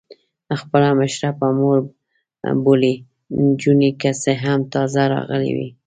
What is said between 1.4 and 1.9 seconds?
مور